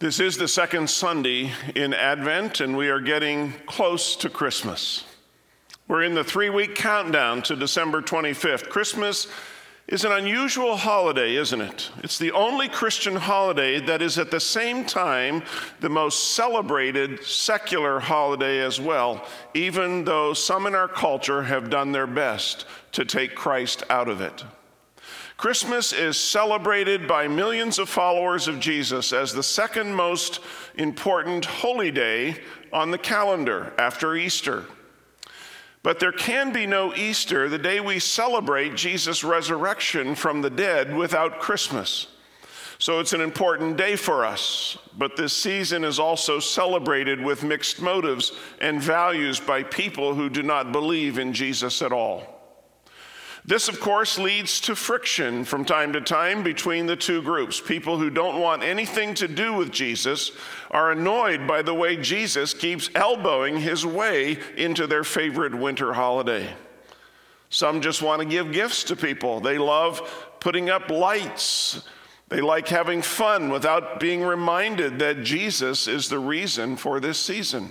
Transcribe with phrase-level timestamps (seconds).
[0.00, 5.04] This is the second Sunday in Advent, and we are getting close to Christmas.
[5.88, 8.70] We're in the three week countdown to December 25th.
[8.70, 9.26] Christmas
[9.88, 11.90] is an unusual holiday, isn't it?
[12.02, 15.42] It's the only Christian holiday that is at the same time
[15.80, 21.92] the most celebrated secular holiday as well, even though some in our culture have done
[21.92, 24.44] their best to take Christ out of it.
[25.40, 30.40] Christmas is celebrated by millions of followers of Jesus as the second most
[30.74, 32.36] important holy day
[32.74, 34.66] on the calendar after Easter.
[35.82, 40.94] But there can be no Easter, the day we celebrate Jesus' resurrection from the dead,
[40.94, 42.08] without Christmas.
[42.78, 44.76] So it's an important day for us.
[44.98, 50.42] But this season is also celebrated with mixed motives and values by people who do
[50.42, 52.39] not believe in Jesus at all.
[53.44, 57.60] This, of course, leads to friction from time to time between the two groups.
[57.60, 60.32] People who don't want anything to do with Jesus
[60.70, 66.54] are annoyed by the way Jesus keeps elbowing his way into their favorite winter holiday.
[67.48, 69.40] Some just want to give gifts to people.
[69.40, 70.02] They love
[70.38, 71.82] putting up lights.
[72.28, 77.70] They like having fun without being reminded that Jesus is the reason for this season.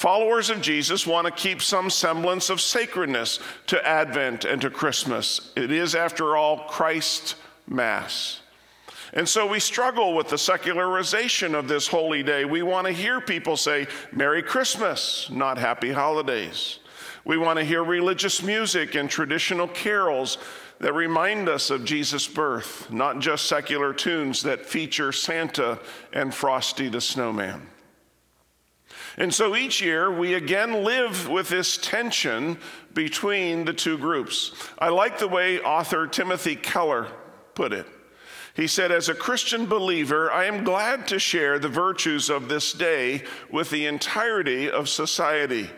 [0.00, 5.52] Followers of Jesus want to keep some semblance of sacredness to Advent and to Christmas.
[5.56, 7.34] It is, after all, Christ
[7.68, 8.40] Mass.
[9.12, 12.46] And so we struggle with the secularization of this holy day.
[12.46, 16.78] We want to hear people say, Merry Christmas, not Happy Holidays.
[17.26, 20.38] We want to hear religious music and traditional carols
[20.78, 25.78] that remind us of Jesus' birth, not just secular tunes that feature Santa
[26.14, 27.66] and Frosty the Snowman.
[29.20, 32.56] And so each year we again live with this tension
[32.94, 34.52] between the two groups.
[34.78, 37.06] I like the way author Timothy Keller
[37.54, 37.84] put it.
[38.54, 42.72] He said, As a Christian believer, I am glad to share the virtues of this
[42.72, 45.68] day with the entirety of society.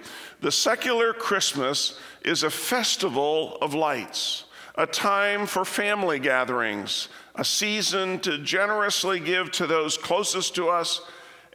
[0.40, 4.44] The secular Christmas is a festival of lights,
[4.76, 11.00] a time for family gatherings, a season to generously give to those closest to us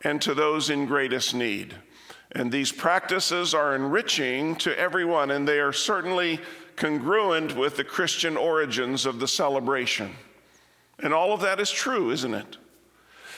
[0.04, 1.76] and to those in greatest need.
[2.32, 6.40] And these practices are enriching to everyone, and they are certainly
[6.76, 10.12] congruent with the Christian origins of the celebration.
[11.00, 12.58] And all of that is true, isn't it?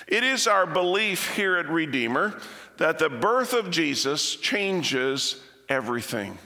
[0.08, 2.40] It is our belief here at Redeemer
[2.78, 6.38] that the birth of Jesus changes everything.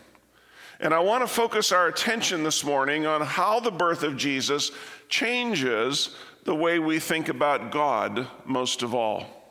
[0.80, 4.72] And I want to focus our attention this morning on how the birth of Jesus
[5.08, 9.43] changes the way we think about God most of all.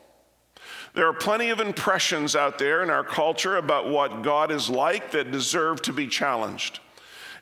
[0.94, 5.12] There are plenty of impressions out there in our culture about what God is like
[5.12, 6.80] that deserve to be challenged.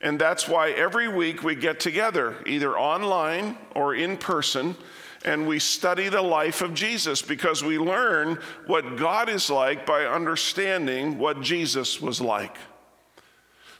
[0.00, 4.76] And that's why every week we get together, either online or in person,
[5.24, 10.06] and we study the life of Jesus because we learn what God is like by
[10.06, 12.56] understanding what Jesus was like.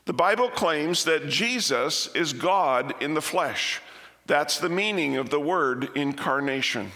[0.05, 3.81] The Bible claims that Jesus is God in the flesh.
[4.27, 6.91] That's the meaning of the word incarnation.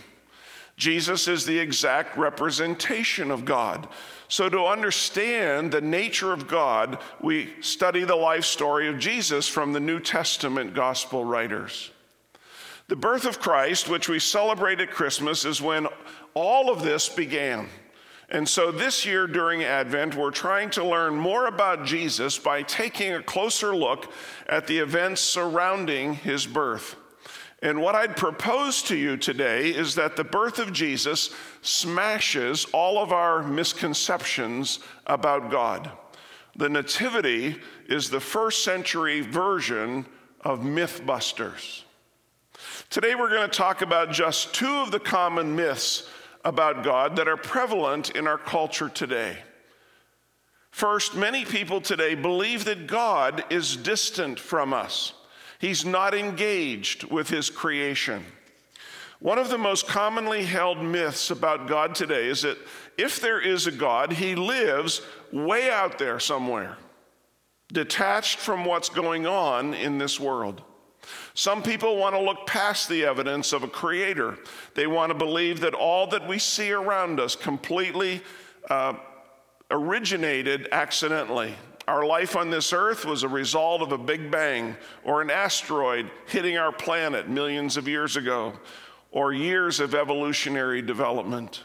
[0.76, 3.88] Jesus is the exact representation of God.
[4.26, 9.72] So, to understand the nature of God, we study the life story of Jesus from
[9.72, 11.90] the New Testament gospel writers.
[12.88, 15.86] The birth of Christ, which we celebrate at Christmas, is when
[16.34, 17.68] all of this began.
[18.28, 23.12] And so this year during Advent, we're trying to learn more about Jesus by taking
[23.12, 24.12] a closer look
[24.48, 26.96] at the events surrounding his birth.
[27.64, 31.30] And what I'd propose to you today is that the birth of Jesus
[31.62, 35.90] smashes all of our misconceptions about God.
[36.56, 37.56] The Nativity
[37.88, 40.04] is the first century version
[40.42, 41.84] of Mythbusters.
[42.90, 46.06] Today, we're going to talk about just two of the common myths
[46.44, 49.38] about God that are prevalent in our culture today.
[50.70, 55.14] First, many people today believe that God is distant from us.
[55.64, 58.22] He's not engaged with his creation.
[59.18, 62.58] One of the most commonly held myths about God today is that
[62.98, 65.00] if there is a God, he lives
[65.32, 66.76] way out there somewhere,
[67.72, 70.60] detached from what's going on in this world.
[71.32, 74.36] Some people want to look past the evidence of a creator.
[74.74, 78.20] They want to believe that all that we see around us completely
[78.68, 78.96] uh,
[79.70, 81.54] originated accidentally,
[81.86, 86.10] our life on this earth was a result of a big bang or an asteroid
[86.26, 88.54] hitting our planet millions of years ago,
[89.10, 91.62] or years of evolutionary development.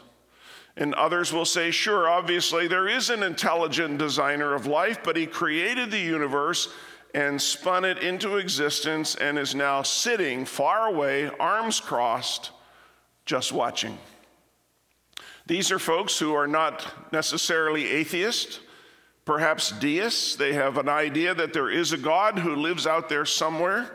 [0.76, 5.26] And others will say, sure, obviously, there is an intelligent designer of life, but he
[5.26, 6.72] created the universe
[7.12, 12.52] and spun it into existence and is now sitting far away, arms crossed,
[13.26, 13.98] just watching.
[15.46, 18.60] These are folks who are not necessarily atheists,
[19.30, 20.34] perhaps deists.
[20.34, 23.94] They have an idea that there is a God who lives out there somewhere,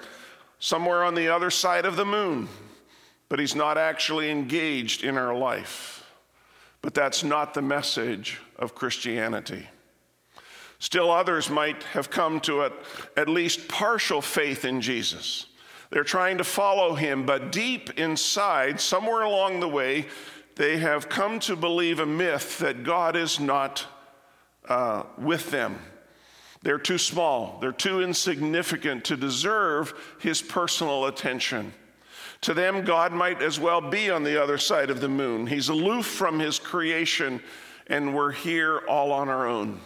[0.60, 2.48] somewhere on the other side of the moon,
[3.28, 6.10] but he's not actually engaged in our life.
[6.82, 9.68] But that's not the message of Christianity.
[10.80, 12.72] Still, others might have come to a,
[13.18, 15.48] at least partial faith in Jesus.
[15.90, 20.06] They're trying to follow him, but deep inside, somewhere along the way,
[20.56, 23.86] they have come to believe a myth that God is not
[24.68, 25.80] uh, with them.
[26.62, 31.74] They're too small, they're too insignificant to deserve his personal attention.
[32.42, 35.48] To them, God might as well be on the other side of the moon.
[35.48, 37.42] He's aloof from his creation,
[37.88, 39.80] and we're here all on our own.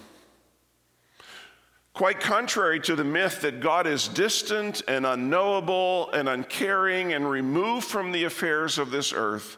[1.94, 7.88] Quite contrary to the myth that God is distant and unknowable and uncaring and removed
[7.88, 9.58] from the affairs of this earth,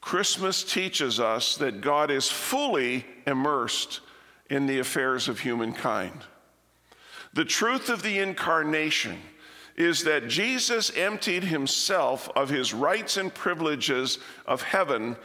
[0.00, 4.00] Christmas teaches us that God is fully immersed
[4.50, 6.26] in the affairs of humankind.
[7.32, 9.18] The truth of the incarnation
[9.76, 15.16] is that Jesus emptied himself of his rights and privileges of heaven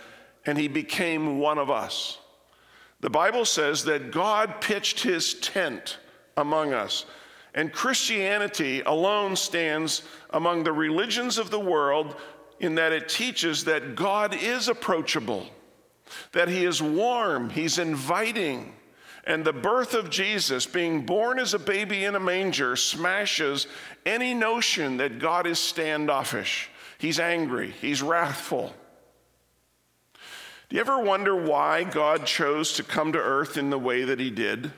[0.46, 2.20] and he became one of us.
[3.02, 5.98] The Bible says that God pitched his tent
[6.38, 7.06] among us.
[7.54, 12.18] And Christianity alone stands among the religions of the world
[12.60, 15.48] in that it teaches that God is approachable,
[16.34, 18.74] that He is warm, He's inviting.
[19.28, 23.68] And the birth of Jesus, being born as a baby in a manger, smashes
[24.06, 26.70] any notion that God is standoffish.
[27.00, 28.74] He's angry, He's wrathful.
[30.70, 34.20] Do you ever wonder why God chose to come to earth in the way that
[34.20, 34.72] He did?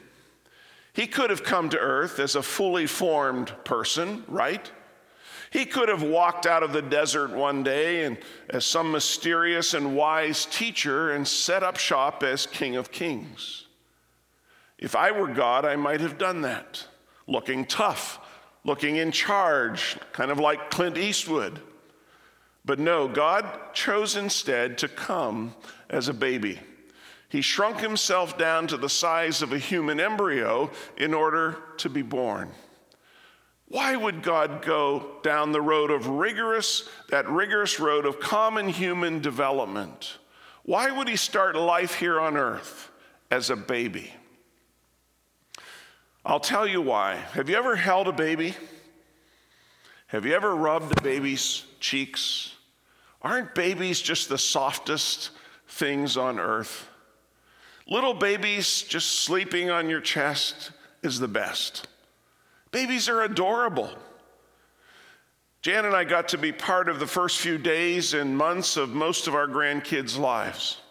[0.93, 4.71] He could have come to earth as a fully formed person, right?
[5.51, 8.17] He could have walked out of the desert one day and
[8.49, 13.66] as some mysterious and wise teacher and set up shop as King of Kings.
[14.77, 16.85] If I were God, I might have done that,
[17.27, 18.19] looking tough,
[18.63, 21.59] looking in charge, kind of like Clint Eastwood.
[22.63, 25.55] But no, God chose instead to come
[25.89, 26.59] as a baby.
[27.29, 32.01] He shrunk himself down to the size of a human embryo in order to be
[32.01, 32.51] born.
[33.69, 39.19] Why would God go down the road of rigorous, that rigorous road of common human
[39.19, 40.19] development?
[40.63, 42.91] Why would he start life here on earth
[43.29, 44.13] as a baby?
[46.27, 47.15] I'll tell you why.
[47.31, 48.53] Have you ever held a baby?
[50.07, 52.53] Have you ever rubbed a baby's cheeks?
[53.21, 55.29] Aren't babies just the softest
[55.69, 56.89] things on earth?
[57.87, 60.71] Little babies just sleeping on your chest
[61.01, 61.87] is the best.
[62.71, 63.89] Babies are adorable.
[65.61, 68.89] Jan and I got to be part of the first few days and months of
[68.89, 70.81] most of our grandkids' lives.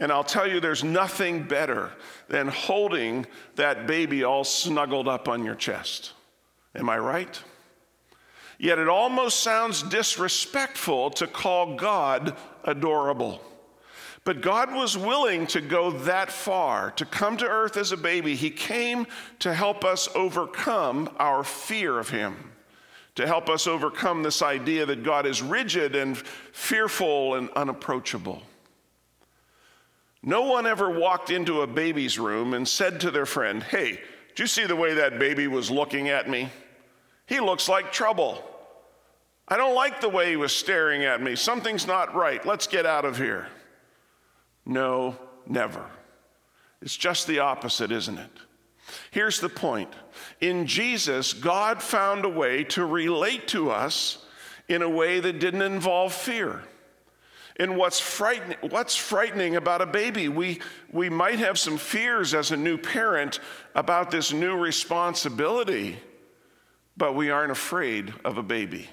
[0.00, 1.92] And I'll tell you, there's nothing better
[2.28, 3.26] than holding
[3.56, 6.12] that baby all snuggled up on your chest.
[6.74, 7.40] Am I right?
[8.58, 13.42] Yet it almost sounds disrespectful to call God adorable.
[14.24, 18.36] But God was willing to go that far, to come to earth as a baby.
[18.36, 19.06] He came
[19.38, 22.52] to help us overcome our fear of Him,
[23.14, 28.42] to help us overcome this idea that God is rigid and fearful and unapproachable.
[30.22, 34.00] No one ever walked into a baby's room and said to their friend, Hey,
[34.34, 36.50] do you see the way that baby was looking at me?
[37.26, 38.44] He looks like trouble.
[39.48, 41.36] I don't like the way he was staring at me.
[41.36, 42.44] Something's not right.
[42.44, 43.48] Let's get out of here.
[44.64, 45.84] No, never.
[46.82, 48.30] It's just the opposite, isn't it?
[49.10, 49.92] Here's the point
[50.40, 54.24] in Jesus, God found a way to relate to us
[54.68, 56.62] in a way that didn't involve fear.
[57.58, 60.28] And what's frightening, what's frightening about a baby?
[60.28, 60.60] We,
[60.92, 63.40] we might have some fears as a new parent
[63.74, 65.98] about this new responsibility,
[66.96, 68.88] but we aren't afraid of a baby.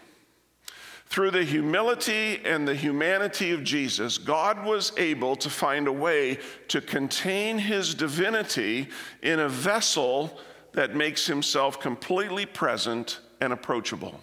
[1.10, 6.40] Through the humility and the humanity of Jesus, God was able to find a way
[6.68, 8.90] to contain his divinity
[9.22, 10.38] in a vessel
[10.74, 14.20] that makes himself completely present and approachable.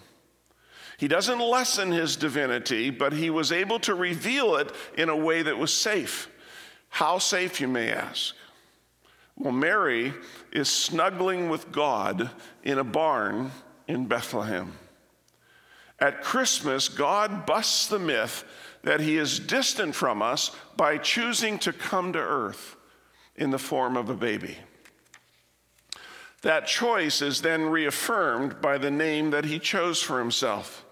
[0.97, 5.41] He doesn't lessen his divinity, but he was able to reveal it in a way
[5.41, 6.29] that was safe.
[6.89, 8.33] How safe, you may ask?
[9.37, 10.13] Well, Mary
[10.53, 12.29] is snuggling with God
[12.63, 13.51] in a barn
[13.87, 14.71] in Bethlehem.
[15.99, 18.45] At Christmas, God busts the myth
[18.83, 22.77] that he is distant from us by choosing to come to earth
[23.35, 24.57] in the form of a baby.
[26.43, 30.84] That choice is then reaffirmed by the name that he chose for himself.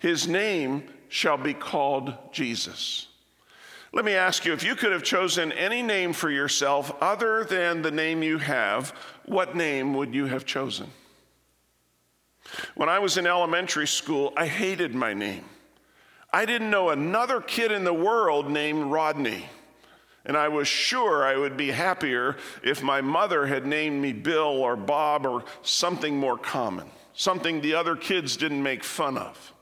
[0.00, 3.06] His name shall be called Jesus.
[3.92, 7.82] Let me ask you if you could have chosen any name for yourself other than
[7.82, 8.90] the name you have,
[9.26, 10.88] what name would you have chosen?
[12.74, 15.44] When I was in elementary school, I hated my name.
[16.32, 19.46] I didn't know another kid in the world named Rodney.
[20.24, 24.62] And I was sure I would be happier if my mother had named me Bill
[24.62, 29.52] or Bob or something more common, something the other kids didn't make fun of.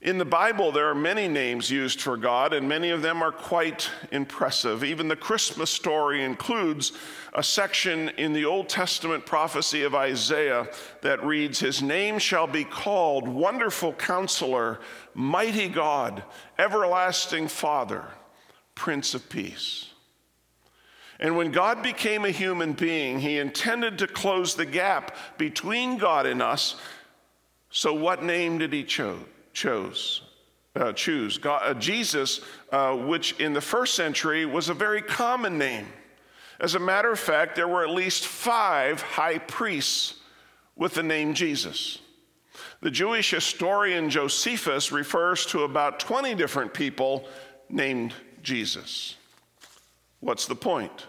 [0.00, 3.32] In the Bible, there are many names used for God, and many of them are
[3.32, 4.84] quite impressive.
[4.84, 6.92] Even the Christmas story includes
[7.32, 10.68] a section in the Old Testament prophecy of Isaiah
[11.02, 14.78] that reads, His name shall be called Wonderful Counselor,
[15.14, 16.22] Mighty God,
[16.60, 18.04] Everlasting Father,
[18.76, 19.90] Prince of Peace.
[21.18, 26.24] And when God became a human being, he intended to close the gap between God
[26.24, 26.76] and us.
[27.70, 29.24] So, what name did he choose?
[29.58, 30.22] Chose,
[30.76, 31.36] uh, choose.
[31.36, 35.86] God, uh, Jesus, uh, which in the first century was a very common name.
[36.60, 40.14] As a matter of fact, there were at least five high priests
[40.76, 41.98] with the name Jesus.
[42.80, 47.28] The Jewish historian Josephus refers to about 20 different people
[47.68, 49.16] named Jesus.
[50.20, 51.06] What's the point?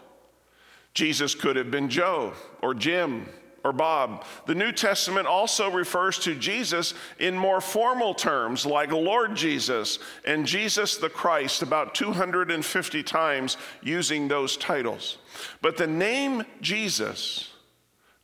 [0.96, 3.27] Jesus could have been Joe or Jim
[3.63, 4.25] or Bob.
[4.46, 10.46] The New Testament also refers to Jesus in more formal terms, like Lord Jesus and
[10.46, 15.18] Jesus the Christ, about 250 times using those titles.
[15.62, 17.51] But the name Jesus,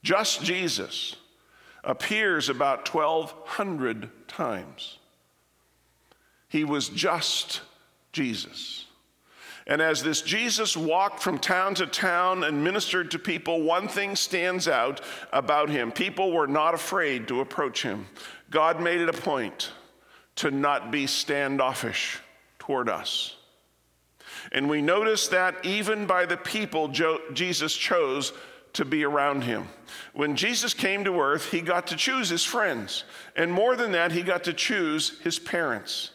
[0.03, 1.15] just Jesus,
[1.83, 4.97] appears about 1,200 times.
[6.47, 7.61] He was just
[8.11, 8.84] Jesus.
[9.67, 14.15] And as this Jesus walked from town to town and ministered to people, one thing
[14.15, 15.01] stands out
[15.33, 15.91] about him.
[15.91, 18.05] People were not afraid to approach him.
[18.51, 19.71] God made it a point
[20.35, 22.19] to not be standoffish
[22.59, 23.35] toward us.
[24.51, 26.89] And we notice that even by the people
[27.33, 28.33] Jesus chose
[28.73, 29.67] to be around him.
[30.13, 33.05] When Jesus came to earth, he got to choose his friends.
[33.35, 36.11] And more than that, he got to choose his parents.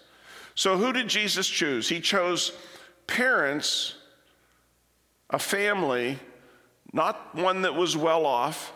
[0.55, 1.89] So, who did Jesus choose?
[1.89, 2.53] He chose
[3.11, 3.97] parents,
[5.29, 6.19] a family,
[6.93, 8.73] not one that was well off,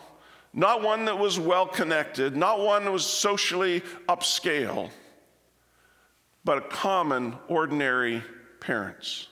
[0.53, 4.89] not one that was well connected, not one that was socially upscale,
[6.43, 8.21] but a common, ordinary
[8.59, 9.27] parents.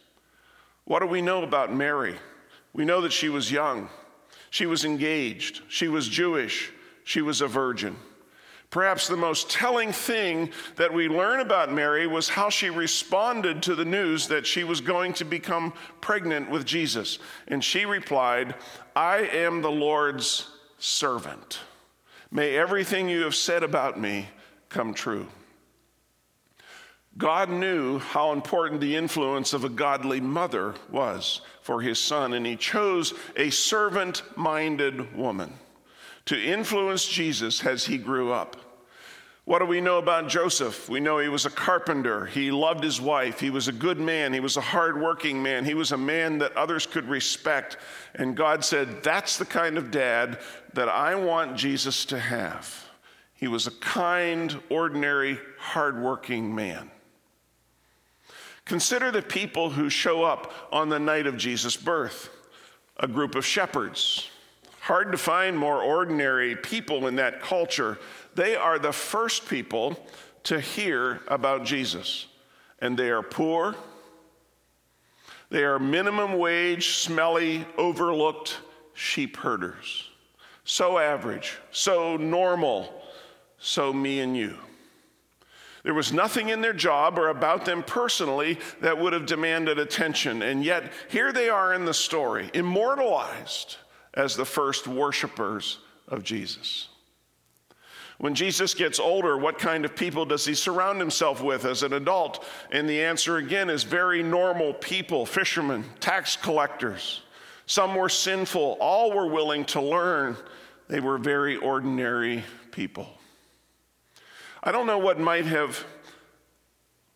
[0.85, 2.15] What do we know about Mary?
[2.73, 3.89] We know that she was young,
[4.49, 6.71] she was engaged, she was Jewish,
[7.03, 7.95] she was a virgin.
[8.73, 13.75] Perhaps the most telling thing that we learn about Mary was how she responded to
[13.75, 17.19] the news that she was going to become pregnant with Jesus.
[17.47, 18.55] And she replied,
[18.95, 20.49] I am the Lord's
[20.79, 21.59] servant.
[22.31, 24.27] May everything you have said about me
[24.69, 25.27] come true.
[27.15, 32.43] God knew how important the influence of a godly mother was for his son, and
[32.43, 35.53] he chose a servant minded woman
[36.25, 38.62] to influence Jesus as he grew up.
[39.45, 40.87] What do we know about Joseph?
[40.87, 42.25] We know he was a carpenter.
[42.25, 43.41] He loved his wife.
[43.41, 44.31] He was a good man.
[44.31, 45.65] He was a hardworking man.
[45.65, 47.75] He was a man that others could respect.
[48.15, 50.39] And God said, That's the kind of dad
[50.73, 52.87] that I want Jesus to have.
[53.33, 56.89] He was a kind, ordinary, hardworking man.
[58.63, 62.29] Consider the people who show up on the night of Jesus' birth
[62.97, 64.29] a group of shepherds.
[64.79, 67.97] Hard to find more ordinary people in that culture
[68.35, 69.97] they are the first people
[70.43, 72.27] to hear about Jesus.
[72.79, 73.75] And they are poor,
[75.49, 78.57] they are minimum wage, smelly, overlooked
[78.93, 80.09] sheep herders.
[80.65, 83.03] So average, so normal,
[83.57, 84.57] so me and you.
[85.83, 90.41] There was nothing in their job or about them personally that would have demanded attention.
[90.41, 93.77] And yet, here they are in the story, immortalized
[94.13, 96.87] as the first worshipers of Jesus.
[98.19, 101.93] When Jesus gets older, what kind of people does he surround himself with as an
[101.93, 102.45] adult?
[102.71, 107.21] And the answer again is very normal people fishermen, tax collectors.
[107.65, 110.37] Some were sinful, all were willing to learn.
[110.87, 113.07] They were very ordinary people.
[114.61, 115.83] I don't know what might have,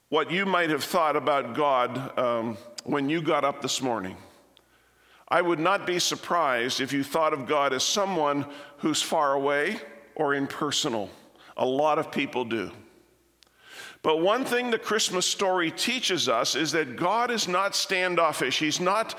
[0.10, 4.18] what you might have thought about God um, when you got up this morning.
[5.30, 8.46] I would not be surprised if you thought of God as someone
[8.78, 9.80] who's far away
[10.18, 11.10] or impersonal.
[11.56, 12.72] A lot of people do.
[14.02, 18.82] But one thing the Christmas story teaches us is that God is not standoffish, He's
[18.82, 19.18] not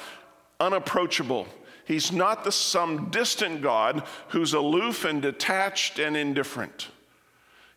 [0.61, 1.47] unapproachable.
[1.85, 6.89] He's not the, some distant God who's aloof and detached and indifferent.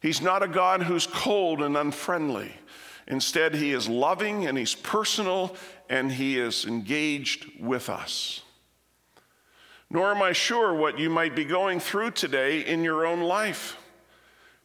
[0.02, 2.52] He's not a God who's cold and unfriendly.
[3.08, 5.56] Instead, he is loving and he's personal
[5.90, 8.42] and he is engaged with us.
[9.92, 13.76] Nor am I sure what you might be going through today in your own life.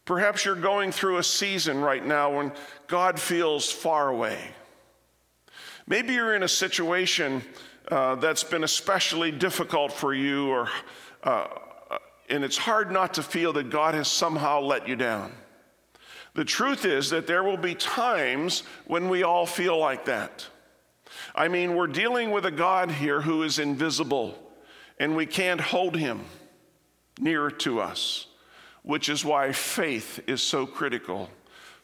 [0.04, 2.52] Perhaps you're going through a season right now when
[2.86, 4.38] God feels far away.
[5.88, 7.42] Maybe you're in a situation
[7.90, 10.68] uh, that's been especially difficult for you, or,
[11.24, 11.48] uh,
[12.30, 15.32] and it's hard not to feel that God has somehow let you down.
[16.34, 20.46] The truth is that there will be times when we all feel like that.
[21.34, 24.38] I mean, we're dealing with a God here who is invisible,
[24.98, 26.24] and we can't hold him
[27.18, 28.26] near to us
[28.86, 31.28] which is why faith is so critical,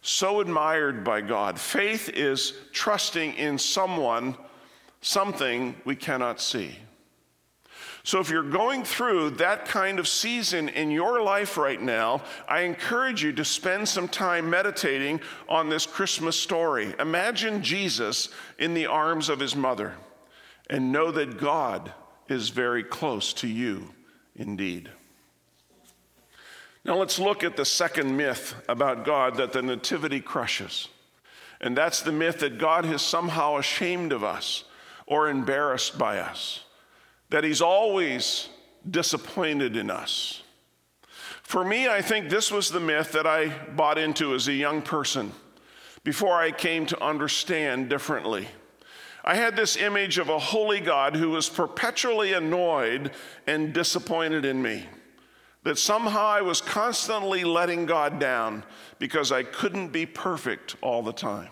[0.03, 1.59] so admired by God.
[1.59, 4.37] Faith is trusting in someone,
[5.01, 6.79] something we cannot see.
[8.05, 12.61] So, if you're going through that kind of season in your life right now, I
[12.61, 16.95] encourage you to spend some time meditating on this Christmas story.
[17.01, 18.29] Imagine Jesus
[18.61, 19.95] in the arms of his mother
[20.71, 21.93] and know that God
[22.29, 23.91] is very close to you
[24.37, 24.91] indeed.
[26.85, 30.89] Now let's look at the second myth about God that the Nativity crushes.
[31.61, 34.65] And that's the myth that God is somehow ashamed of us
[35.07, 36.65] or embarrassed by us,
[37.31, 38.49] that He's always
[38.89, 40.43] disappointed in us.
[41.43, 44.83] For me, I think this was the myth that I bought into as a young
[44.83, 45.33] person
[46.03, 48.49] before I came to understand differently.
[49.25, 53.13] I had this image of a holy God who was perpetually annoyed
[53.47, 54.87] and disappointed in me
[55.65, 58.65] that somehow I was constantly letting God down
[58.99, 61.51] because I couldn't be perfect all the time.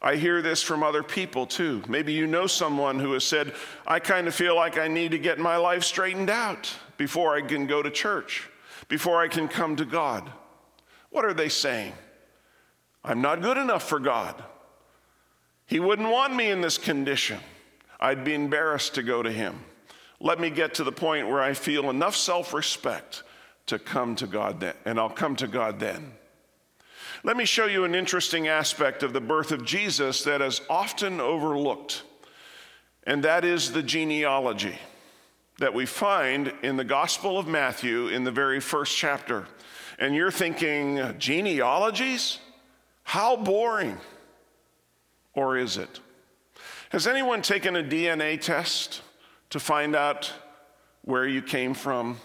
[0.00, 1.82] I hear this from other people too.
[1.88, 3.52] Maybe you know someone who has said,
[3.84, 7.40] I kind of feel like I need to get my life straightened out before I
[7.40, 8.48] can go to church,
[8.86, 10.30] before I can come to God.
[11.10, 11.94] What are they saying?
[13.02, 14.40] I'm not good enough for God.
[15.68, 17.38] He wouldn't want me in this condition.
[18.00, 19.60] I'd be embarrassed to go to Him.
[20.18, 23.22] Let me get to the point where I feel enough self respect
[23.66, 26.12] to come to God then, and I'll come to God then.
[27.22, 31.20] Let me show you an interesting aspect of the birth of Jesus that is often
[31.20, 32.02] overlooked,
[33.04, 34.78] and that is the genealogy
[35.58, 39.46] that we find in the Gospel of Matthew in the very first chapter.
[39.98, 42.38] And you're thinking, genealogies?
[43.02, 43.98] How boring.
[45.38, 46.00] Or is it?
[46.90, 49.02] Has anyone taken a DNA test?
[49.50, 50.32] to find out
[51.02, 52.18] where you came from.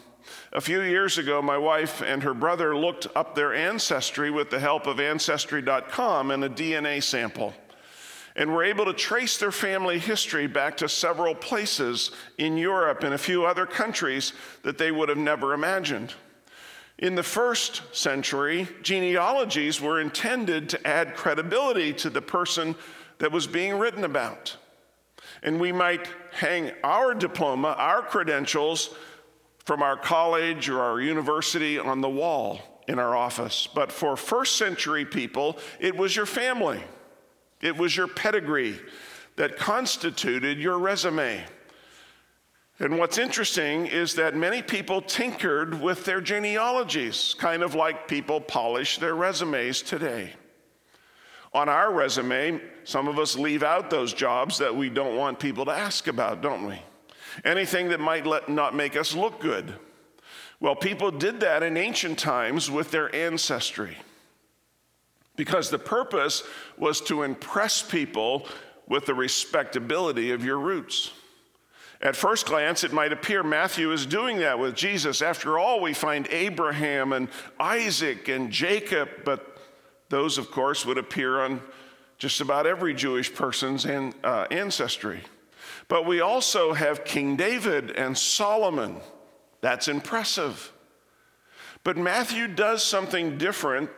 [0.51, 4.59] A few years ago, my wife and her brother looked up their ancestry with the
[4.59, 7.53] help of Ancestry.com and a DNA sample,
[8.35, 13.13] and were able to trace their family history back to several places in Europe and
[13.13, 16.13] a few other countries that they would have never imagined.
[16.99, 22.75] In the first century, genealogies were intended to add credibility to the person
[23.19, 24.57] that was being written about
[25.41, 28.95] and we might hang our diploma, our credentials
[29.65, 33.67] from our college or our university on the wall in our office.
[33.73, 36.83] But for first century people, it was your family,
[37.61, 38.79] it was your pedigree
[39.35, 41.43] that constituted your resume.
[42.79, 48.41] And what's interesting is that many people tinkered with their genealogies, kind of like people
[48.41, 50.33] polish their resumes today.
[51.53, 55.65] On our resume, some of us leave out those jobs that we don't want people
[55.65, 56.81] to ask about, don't we?
[57.45, 59.73] Anything that might let, not make us look good.
[60.59, 63.97] Well, people did that in ancient times with their ancestry
[65.35, 66.43] because the purpose
[66.77, 68.47] was to impress people
[68.87, 71.11] with the respectability of your roots.
[72.01, 75.21] At first glance, it might appear Matthew is doing that with Jesus.
[75.21, 79.52] After all, we find Abraham and Isaac and Jacob, but
[80.09, 81.61] those, of course, would appear on
[82.17, 85.21] just about every Jewish person's an, uh, ancestry.
[85.87, 88.97] But we also have King David and Solomon.
[89.61, 90.71] That's impressive.
[91.83, 93.89] But Matthew does something different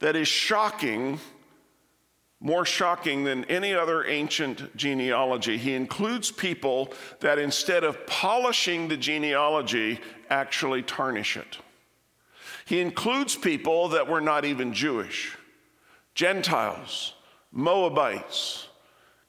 [0.00, 1.20] that is shocking,
[2.40, 5.56] more shocking than any other ancient genealogy.
[5.56, 11.58] He includes people that instead of polishing the genealogy, actually tarnish it.
[12.64, 15.36] He includes people that were not even Jewish.
[16.14, 17.14] Gentiles,
[17.52, 18.68] Moabites,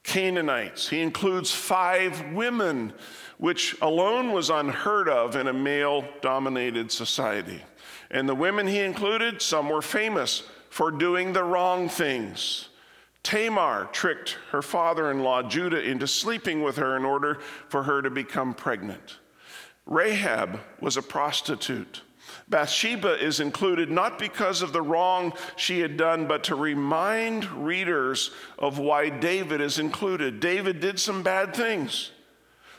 [0.03, 0.89] Canaanites.
[0.89, 2.93] He includes five women,
[3.37, 7.61] which alone was unheard of in a male dominated society.
[8.09, 12.69] And the women he included, some were famous for doing the wrong things.
[13.23, 17.39] Tamar tricked her father in law Judah into sleeping with her in order
[17.69, 19.19] for her to become pregnant.
[19.85, 22.01] Rahab was a prostitute.
[22.51, 28.31] Bathsheba is included not because of the wrong she had done, but to remind readers
[28.59, 30.41] of why David is included.
[30.41, 32.11] David did some bad things.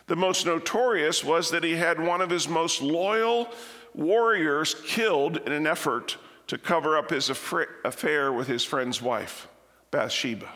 [0.08, 3.48] The most notorious was that he had one of his most loyal
[3.94, 9.48] warriors killed in an effort to cover up his affair with his friend's wife,
[9.90, 10.50] Bathsheba.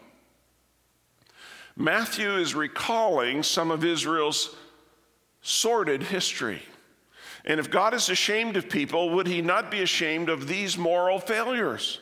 [1.75, 4.55] Matthew is recalling some of Israel's
[5.41, 6.63] sordid history.
[7.47, 11.21] And if God is ashamed of people, would he not be ashamed of these moral
[11.21, 12.01] failures?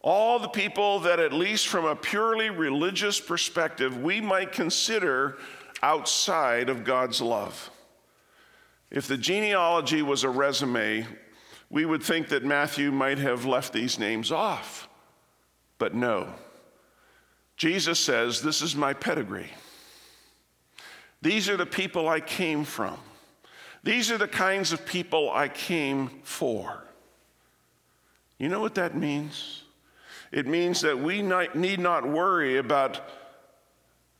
[0.00, 5.38] All the people that, at least from a purely religious perspective, we might consider
[5.82, 7.70] outside of God's love.
[8.90, 11.06] If the genealogy was a resume,
[11.68, 14.88] we would think that Matthew might have left these names off.
[15.78, 16.32] But no.
[17.56, 19.50] Jesus says, This is my pedigree.
[21.22, 22.96] These are the people I came from.
[23.86, 26.82] These are the kinds of people I came for.
[28.36, 29.62] You know what that means?
[30.32, 33.00] It means that we need not worry about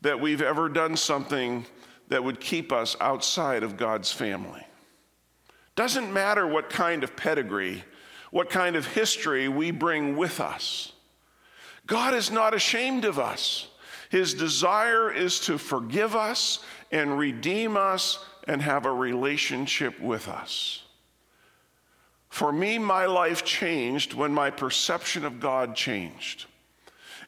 [0.03, 1.67] that we've ever done something
[2.07, 4.65] that would keep us outside of God's family.
[5.75, 7.83] Doesn't matter what kind of pedigree,
[8.31, 10.93] what kind of history we bring with us.
[11.89, 13.67] God is not ashamed of us.
[14.11, 16.61] His desire is to forgive us
[16.93, 20.83] and redeem us and have a relationship with us.
[22.29, 26.47] For me, my life changed when my perception of God changed.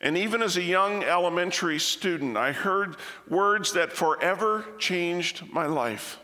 [0.01, 2.97] And even as a young elementary student, I heard
[3.29, 6.19] words that forever changed my life.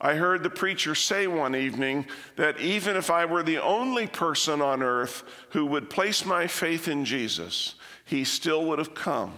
[0.00, 4.62] I heard the preacher say one evening that even if I were the only person
[4.62, 9.34] on earth who would place my faith in Jesus, he still would have come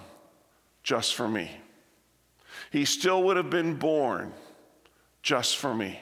[0.82, 1.50] just for me.
[2.70, 4.34] He still would have been born
[5.22, 6.00] just for me.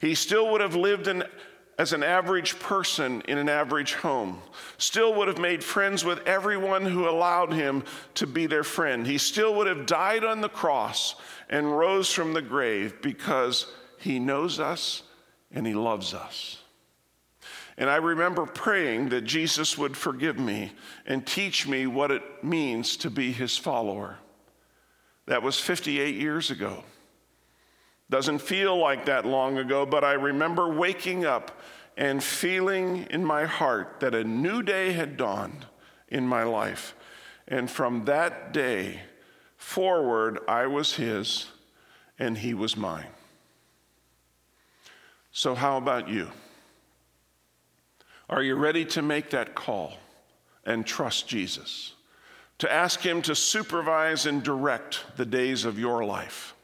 [0.00, 1.24] He still would have lived in
[1.80, 4.38] as an average person in an average home,
[4.76, 9.06] still would have made friends with everyone who allowed him to be their friend.
[9.06, 11.14] He still would have died on the cross
[11.48, 13.66] and rose from the grave because
[13.98, 15.04] he knows us
[15.50, 16.58] and he loves us.
[17.78, 20.72] And I remember praying that Jesus would forgive me
[21.06, 24.18] and teach me what it means to be his follower.
[25.24, 26.84] That was 58 years ago.
[28.10, 31.60] Doesn't feel like that long ago, but I remember waking up
[31.96, 35.66] and feeling in my heart that a new day had dawned
[36.08, 36.96] in my life.
[37.46, 39.02] And from that day
[39.56, 41.46] forward, I was His
[42.18, 43.06] and He was mine.
[45.30, 46.30] So, how about you?
[48.28, 49.94] Are you ready to make that call
[50.64, 51.94] and trust Jesus?
[52.58, 56.54] To ask Him to supervise and direct the days of your life?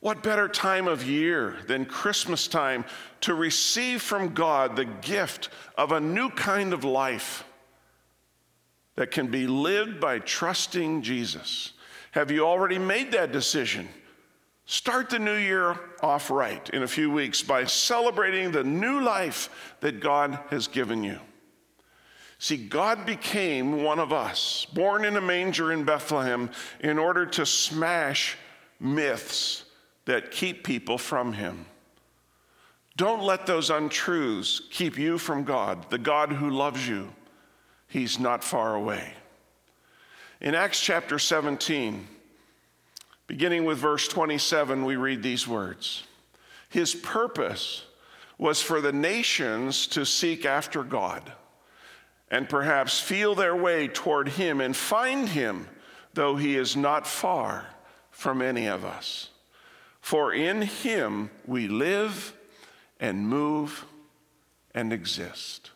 [0.00, 2.84] What better time of year than Christmas time
[3.22, 7.44] to receive from God the gift of a new kind of life
[8.94, 11.72] that can be lived by trusting Jesus?
[12.12, 13.88] Have you already made that decision?
[14.66, 19.74] Start the new year off right in a few weeks by celebrating the new life
[19.80, 21.18] that God has given you.
[22.38, 27.44] See, God became one of us, born in a manger in Bethlehem, in order to
[27.44, 28.36] smash
[28.78, 29.64] myths
[30.08, 31.66] that keep people from Him.
[32.96, 37.12] Don't let those untruths keep you from God, the God who loves you.
[37.88, 39.12] He's not far away.
[40.40, 42.08] In Acts chapter 17,
[43.26, 46.04] beginning with verse 27, we read these words
[46.70, 47.84] His purpose
[48.38, 51.30] was for the nations to seek after God
[52.30, 55.68] and perhaps feel their way toward Him and find Him,
[56.14, 57.66] though He is not far
[58.10, 59.28] from any of us.
[60.08, 62.32] For in him we live
[62.98, 63.84] and move
[64.74, 65.70] and exist.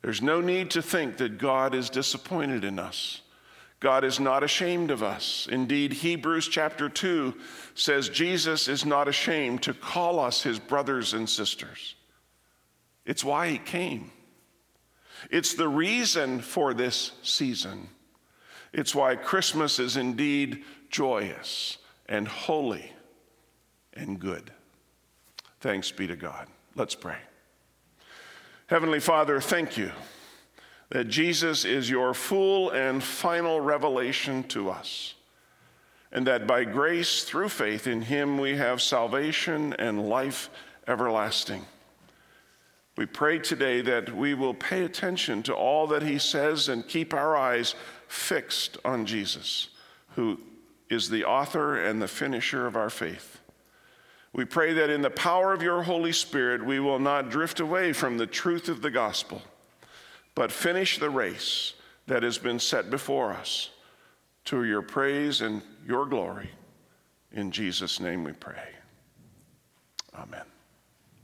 [0.00, 3.22] There's no need to think that God is disappointed in us.
[3.80, 5.48] God is not ashamed of us.
[5.50, 7.34] Indeed, Hebrews chapter 2
[7.74, 11.96] says Jesus is not ashamed to call us his brothers and sisters.
[13.04, 14.12] It's why he came.
[15.32, 17.88] It's the reason for this season.
[18.72, 22.92] It's why Christmas is indeed joyous and holy
[23.94, 24.50] and good.
[25.60, 26.46] Thanks be to God.
[26.74, 27.18] Let's pray.
[28.66, 29.90] Heavenly Father, thank you
[30.90, 35.14] that Jesus is your full and final revelation to us,
[36.12, 40.50] and that by grace through faith in him we have salvation and life
[40.88, 41.64] everlasting.
[42.96, 47.14] We pray today that we will pay attention to all that he says and keep
[47.14, 47.74] our eyes
[48.08, 49.68] fixed on Jesus,
[50.16, 50.40] who
[50.88, 53.39] is the author and the finisher of our faith.
[54.32, 57.92] We pray that in the power of your Holy Spirit, we will not drift away
[57.92, 59.42] from the truth of the gospel,
[60.34, 61.74] but finish the race
[62.06, 63.70] that has been set before us
[64.46, 66.50] to your praise and your glory.
[67.32, 68.68] In Jesus' name we pray.
[70.14, 70.49] Amen.